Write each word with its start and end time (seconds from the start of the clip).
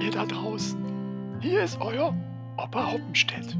ihr 0.00 0.10
da 0.10 0.24
draußen. 0.24 1.38
Hier 1.42 1.62
ist 1.62 1.80
euer 1.80 2.14
Opa 2.56 2.92
Hoppenstedt. 2.92 3.56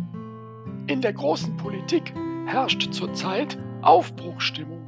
In 0.86 1.00
der 1.00 1.12
großen 1.12 1.56
Politik 1.56 2.14
herrscht 2.46 2.92
zurzeit 2.92 3.58
Aufbruchstimmung. 3.82 4.80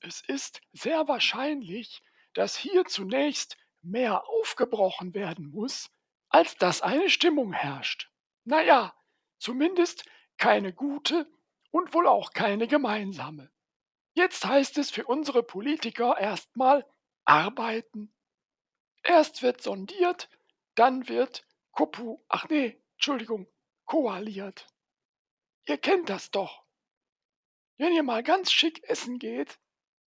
Es 0.00 0.22
ist 0.26 0.60
sehr 0.72 1.08
wahrscheinlich, 1.08 2.02
dass 2.34 2.56
hier 2.56 2.84
zunächst 2.84 3.56
mehr 3.82 4.28
aufgebrochen 4.28 5.14
werden 5.14 5.50
muss, 5.50 5.90
als 6.28 6.56
dass 6.56 6.82
eine 6.82 7.08
Stimmung 7.08 7.52
herrscht. 7.52 8.10
Naja, 8.44 8.94
zumindest 9.38 10.04
keine 10.36 10.72
gute 10.72 11.26
und 11.70 11.94
wohl 11.94 12.06
auch 12.06 12.32
keine 12.32 12.66
gemeinsame. 12.66 13.50
Jetzt 14.16 14.46
heißt 14.46 14.78
es 14.78 14.90
für 14.90 15.04
unsere 15.04 15.42
Politiker 15.42 16.16
erstmal 16.18 16.86
arbeiten. 17.26 18.14
Erst 19.02 19.42
wird 19.42 19.60
sondiert, 19.60 20.30
dann 20.74 21.06
wird 21.06 21.46
Kopu, 21.70 22.24
ach 22.28 22.48
nee, 22.48 22.82
Entschuldigung, 22.94 23.46
koaliert. 23.84 24.68
Ihr 25.66 25.76
kennt 25.76 26.08
das 26.08 26.30
doch. 26.30 26.64
Wenn 27.76 27.92
ihr 27.92 28.02
mal 28.02 28.22
ganz 28.22 28.50
schick 28.50 28.82
essen 28.84 29.18
geht, 29.18 29.58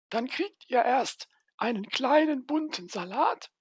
dann 0.09 0.27
kriegt 0.27 0.69
ihr 0.69 0.83
erst 0.83 1.29
einen 1.55 1.87
kleinen 1.87 2.45
bunten 2.45 2.89
Salat 2.89 3.53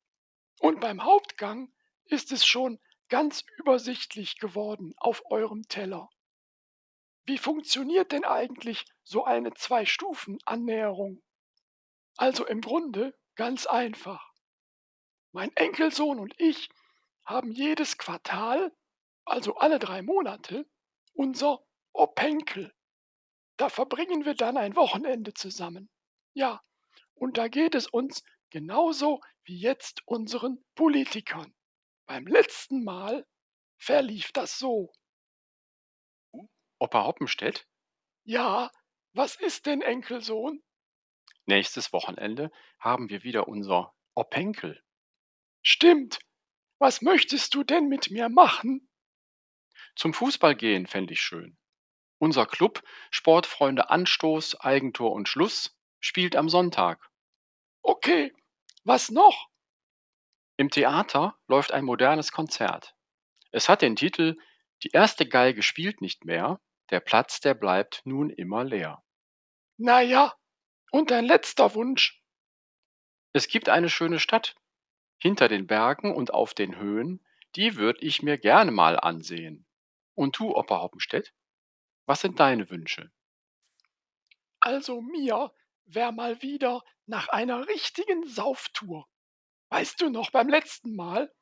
und 0.58 0.80
beim 0.80 1.04
Hauptgang 1.04 1.72
ist 2.06 2.32
es 2.32 2.44
schon 2.44 2.80
ganz 3.08 3.44
übersichtlich 3.58 4.40
geworden 4.40 4.92
auf 4.96 5.22
eurem 5.26 5.68
Teller. 5.68 6.10
Wie 7.26 7.38
funktioniert 7.38 8.10
denn 8.10 8.24
eigentlich 8.24 8.84
so 9.04 9.24
eine 9.24 9.52
Zwei-Stufen-Annäherung? 9.54 11.22
Also 12.16 12.46
im 12.46 12.60
Grunde 12.60 13.16
ganz 13.34 13.66
einfach. 13.66 14.32
Mein 15.32 15.50
Enkelsohn 15.56 16.18
und 16.18 16.34
ich 16.38 16.68
haben 17.24 17.50
jedes 17.50 17.98
Quartal, 17.98 18.74
also 19.24 19.56
alle 19.56 19.78
drei 19.78 20.02
Monate, 20.02 20.68
unser 21.14 21.64
Openkel. 21.92 22.74
Da 23.56 23.68
verbringen 23.68 24.24
wir 24.24 24.34
dann 24.34 24.56
ein 24.56 24.76
Wochenende 24.76 25.34
zusammen. 25.34 25.90
Ja, 26.34 26.62
und 27.14 27.38
da 27.38 27.48
geht 27.48 27.74
es 27.74 27.86
uns 27.86 28.22
genauso 28.50 29.20
wie 29.44 29.58
jetzt 29.58 30.02
unseren 30.06 30.64
Politikern. 30.74 31.54
Beim 32.06 32.26
letzten 32.26 32.84
Mal 32.84 33.26
verlief 33.78 34.32
das 34.32 34.58
so. 34.58 34.92
Opa 36.78 37.04
Hoppenstedt? 37.04 37.66
Ja, 38.24 38.70
was 39.14 39.36
ist 39.36 39.66
denn 39.66 39.82
Enkelsohn? 39.82 40.62
Nächstes 41.46 41.92
Wochenende 41.92 42.50
haben 42.78 43.10
wir 43.10 43.22
wieder 43.22 43.48
unser 43.48 43.94
Openkel. 44.14 44.82
Stimmt. 45.62 46.18
Was 46.78 47.02
möchtest 47.02 47.54
du 47.54 47.62
denn 47.62 47.88
mit 47.88 48.10
mir 48.10 48.28
machen? 48.28 48.88
Zum 49.94 50.14
Fußball 50.14 50.56
gehen 50.56 50.86
fände 50.86 51.12
ich 51.12 51.20
schön. 51.20 51.56
Unser 52.18 52.46
Club 52.46 52.82
Sportfreunde 53.10 53.90
Anstoß, 53.90 54.60
Eigentor 54.60 55.12
und 55.12 55.28
Schluss 55.28 55.76
spielt 56.00 56.36
am 56.36 56.48
Sonntag. 56.48 57.10
Okay, 57.82 58.32
was 58.84 59.10
noch? 59.10 59.48
Im 60.56 60.70
Theater 60.70 61.36
läuft 61.48 61.72
ein 61.72 61.84
modernes 61.84 62.32
Konzert. 62.32 62.94
Es 63.50 63.68
hat 63.68 63.82
den 63.82 63.96
Titel 63.96 64.38
Die 64.82 64.90
erste 64.90 65.26
Geige 65.28 65.62
spielt 65.62 66.00
nicht 66.00 66.24
mehr, 66.24 66.60
der 66.92 67.00
Platz, 67.00 67.40
der 67.40 67.54
bleibt 67.54 68.02
nun 68.04 68.30
immer 68.30 68.62
leer. 68.62 69.02
Na 69.78 70.00
ja, 70.00 70.34
und 70.92 71.10
dein 71.10 71.24
letzter 71.24 71.74
Wunsch? 71.74 72.22
Es 73.32 73.48
gibt 73.48 73.68
eine 73.68 73.88
schöne 73.88 74.20
Stadt. 74.20 74.54
Hinter 75.18 75.48
den 75.48 75.66
Bergen 75.66 76.14
und 76.14 76.34
auf 76.34 76.52
den 76.52 76.76
Höhen, 76.76 77.24
die 77.56 77.76
würd 77.76 78.02
ich 78.02 78.22
mir 78.22 78.38
gerne 78.38 78.70
mal 78.70 79.00
ansehen. 79.00 79.66
Und 80.14 80.38
du, 80.38 80.54
Opa 80.54 80.80
Hoppenstedt? 80.80 81.32
Was 82.06 82.20
sind 82.20 82.38
deine 82.40 82.68
Wünsche? 82.70 83.10
Also 84.60 85.00
mir 85.00 85.52
wär 85.86 86.12
mal 86.12 86.42
wieder 86.42 86.84
nach 87.06 87.28
einer 87.28 87.66
richtigen 87.68 88.26
Sauftour. 88.26 89.08
Weißt 89.70 90.00
du 90.00 90.10
noch 90.10 90.30
beim 90.30 90.48
letzten 90.48 90.94
Mal, 90.94 91.32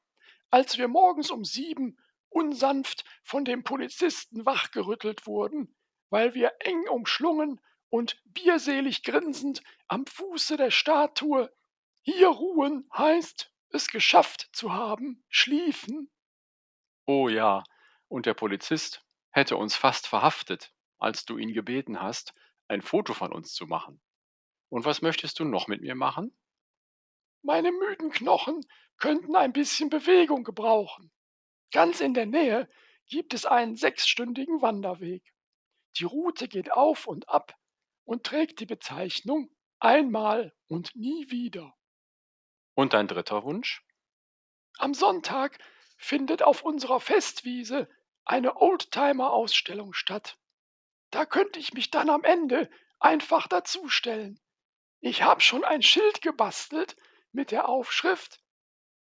als 0.50 0.78
wir 0.78 0.89
morgens 0.89 1.31
um 1.31 1.44
sieben 1.44 1.99
unsanft 2.31 3.05
von 3.23 3.45
dem 3.45 3.63
Polizisten 3.63 4.47
wachgerüttelt 4.47 5.27
wurden, 5.27 5.77
weil 6.09 6.35
wir 6.35 6.53
eng 6.61 6.89
umschlungen 6.89 7.61
und 7.91 8.21
bierselig 8.25 9.03
grinsend 9.03 9.63
am 9.89 10.07
Fuße 10.07 10.57
der 10.57 10.71
Statue 10.71 11.53
hier 12.03 12.29
ruhen 12.29 12.89
heißt, 12.97 13.53
es 13.71 13.89
geschafft 13.89 14.49
zu 14.53 14.73
haben, 14.73 15.23
schliefen. 15.29 16.11
Oh 17.07 17.29
ja, 17.29 17.63
und 18.09 18.27
der 18.27 18.35
Polizist 18.35 19.05
hätte 19.31 19.57
uns 19.57 19.77
fast 19.77 20.07
verhaftet, 20.07 20.73
als 20.99 21.25
du 21.25 21.37
ihn 21.37 21.53
gebeten 21.53 22.01
hast, 22.01 22.35
ein 22.69 22.83
Foto 22.83 23.15
von 23.15 23.33
uns 23.33 23.53
zu 23.53 23.67
machen. 23.67 24.01
Und 24.69 24.85
was 24.85 25.03
möchtest 25.03 25.39
du 25.39 25.45
noch 25.45 25.69
mit 25.69 25.83
mir 25.83 25.95
machen? 25.95 26.35
Meine 27.43 27.73
müden 27.73 28.11
Knochen 28.11 28.65
könnten 28.99 29.35
ein 29.35 29.53
bisschen 29.53 29.91
Bewegung 29.91 30.45
gebrauchen. 30.45 31.11
Ganz 31.73 32.01
in 32.01 32.15
der 32.15 32.27
Nähe 32.27 32.69
gibt 33.07 33.35
es 33.35 33.47
einen 33.47 33.77
sechsstündigen 33.77 34.63
Wanderweg. 34.63 35.23
Die 35.97 36.05
Route 36.05 36.49
geht 36.49 36.73
auf 36.73 37.07
und 37.07 37.29
ab 37.29 37.57
und 38.05 38.25
trägt 38.25 38.61
die 38.61 38.67
Bezeichnung 38.67 39.51
einmal 39.79 40.55
und 40.69 40.95
nie 40.97 41.31
wieder. 41.31 41.75
Und 42.75 42.93
dein 42.93 43.09
dritter 43.09 43.45
Wunsch? 43.45 43.85
Am 44.79 44.95
Sonntag 44.95 45.59
findet 45.97 46.43
auf 46.43 46.63
unserer 46.63 47.01
Festwiese 47.01 47.89
eine 48.25 48.57
Oldtimer-Ausstellung 48.57 49.93
statt. 49.93 50.39
Da 51.11 51.27
könnte 51.27 51.59
ich 51.59 51.75
mich 51.75 51.91
dann 51.91 52.09
am 52.09 52.25
Ende 52.25 52.71
einfach 52.99 53.49
dazustellen. 53.49 54.41
Ich 55.01 55.23
habe 55.23 55.41
schon 55.41 55.65
ein 55.65 55.83
Schild 55.83 56.23
gebastelt 56.23 56.97
mit 57.33 57.51
der 57.51 57.69
Aufschrift 57.69 58.41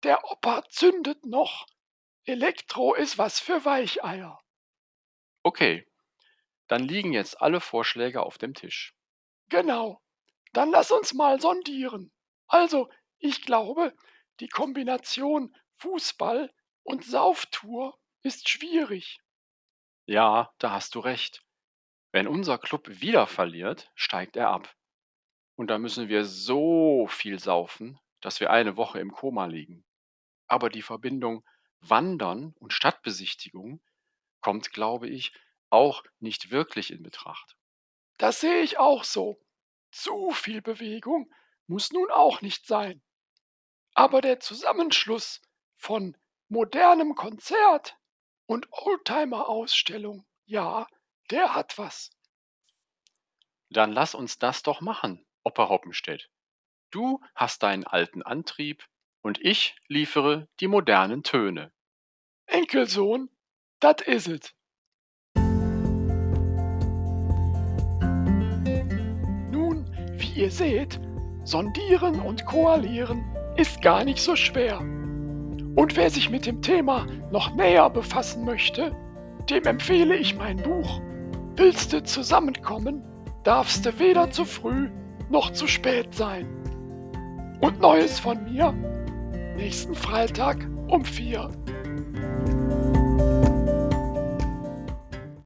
Der 0.05 0.25
Opa 0.31 0.63
zündet 0.71 1.27
noch 1.27 1.67
Elektro 2.28 2.93
ist 2.94 3.16
was 3.16 3.41
für 3.41 3.65
Weicheier. 3.65 4.39
Okay, 5.43 5.87
dann 6.66 6.84
liegen 6.84 7.15
jetzt 7.15 7.41
alle 7.41 7.59
Vorschläge 7.59 8.22
auf 8.22 8.37
dem 8.37 8.53
Tisch. 8.53 8.94
Genau. 9.49 10.03
Dann 10.53 10.71
lass 10.71 10.91
uns 10.91 11.15
mal 11.15 11.41
sondieren. 11.41 12.12
Also, 12.47 12.91
ich 13.16 13.47
glaube, 13.47 13.97
die 14.41 14.49
Kombination 14.49 15.56
Fußball 15.77 16.53
und 16.83 17.03
Sauftour 17.03 17.99
ist 18.22 18.47
schwierig. 18.50 19.21
Ja, 20.05 20.53
da 20.59 20.72
hast 20.72 20.97
du 20.97 21.00
recht. 21.00 21.43
Wenn 22.12 22.28
unser 22.28 22.59
Club 22.59 23.00
wieder 23.00 23.27
verliert, 23.27 23.91
steigt 23.95 24.37
er 24.37 24.50
ab. 24.50 24.77
Und 25.56 25.69
da 25.69 25.78
müssen 25.78 26.09
wir 26.10 26.27
so 26.27 27.06
viel 27.06 27.39
saufen, 27.39 27.99
dass 28.21 28.39
wir 28.41 28.50
eine 28.50 28.77
Woche 28.77 29.00
im 29.00 29.12
Koma 29.12 29.47
liegen. 29.47 29.87
Aber 30.47 30.69
die 30.69 30.83
Verbindung 30.83 31.43
Wandern 31.81 32.55
und 32.59 32.72
Stadtbesichtigung 32.72 33.81
kommt, 34.41 34.72
glaube 34.72 35.09
ich, 35.09 35.33
auch 35.71 36.03
nicht 36.19 36.50
wirklich 36.50 36.91
in 36.91 37.03
Betracht. 37.03 37.56
Das 38.16 38.41
sehe 38.41 38.62
ich 38.62 38.78
auch 38.78 39.05
so. 39.05 39.41
Zu 39.91 40.31
viel 40.31 40.61
Bewegung 40.62 41.33
muss 41.66 41.93
nun 41.93 42.11
auch 42.11 42.41
nicht 42.41 42.66
sein. 42.66 43.03
Aber 43.94 44.21
der 44.21 44.41
Zusammenschluss 44.41 45.41
von 45.77 46.16
modernem 46.49 47.15
Konzert 47.15 47.97
und 48.47 48.69
Oldtimer-Ausstellung, 48.71 50.27
ja, 50.47 50.86
der 51.30 51.54
hat 51.54 51.78
was. 51.78 52.10
Dann 53.71 53.92
lass 53.92 54.15
uns 54.15 54.39
das 54.39 54.63
doch 54.63 54.80
machen, 54.80 55.27
Opa 55.45 55.69
Hoppenstedt. 55.69 56.30
Du 56.91 57.21
hast 57.34 57.63
deinen 57.63 57.84
alten 57.84 58.22
Antrieb, 58.22 58.89
und 59.22 59.38
ich 59.41 59.76
liefere 59.88 60.48
die 60.60 60.68
modernen 60.68 61.22
Töne. 61.22 61.72
Enkelsohn, 62.47 63.28
dat 63.80 64.00
is 64.00 64.26
it. 64.26 64.54
Nun, 69.50 69.86
wie 70.16 70.41
ihr 70.41 70.50
seht, 70.50 71.00
sondieren 71.44 72.20
und 72.20 72.47
koalieren 72.47 73.24
ist 73.56 73.82
gar 73.82 74.04
nicht 74.04 74.20
so 74.20 74.36
schwer. 74.36 74.80
Und 74.80 75.97
wer 75.97 76.10
sich 76.10 76.30
mit 76.30 76.47
dem 76.47 76.62
Thema 76.62 77.06
noch 77.30 77.54
näher 77.54 77.91
befassen 77.91 78.44
möchte, 78.44 78.97
dem 79.48 79.65
empfehle 79.65 80.16
ich 80.16 80.36
mein 80.36 80.56
Buch 80.56 81.00
Willst 81.59 81.92
du 81.92 82.00
zusammenkommen, 82.04 83.03
darfst 83.42 83.84
du 83.84 83.98
weder 83.98 84.30
zu 84.30 84.44
früh 84.44 84.88
noch 85.28 85.50
zu 85.50 85.66
spät 85.66 86.15
sein. 86.15 86.47
Und 87.60 87.80
Neues 87.80 88.20
von 88.20 88.44
mir 88.44 88.72
nächsten 89.59 89.93
Freitag 89.93 90.69
um 90.87 91.05
vier. 91.05 91.51